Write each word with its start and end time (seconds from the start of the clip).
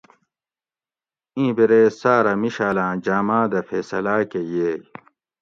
اِیں 1.35 1.51
بِرے 1.55 1.81
ساۤرہ 1.99 2.33
مشالاۤں 2.41 2.93
جاماۤ 3.05 3.45
دہ 3.51 3.59
فیصلاۤ 3.69 4.21
کہ 4.31 4.39
ییئے 4.49 4.73